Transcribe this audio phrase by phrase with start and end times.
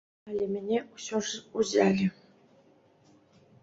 [0.29, 2.05] Але мяне ўсё ж узялі.